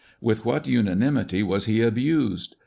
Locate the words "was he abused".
1.43-2.55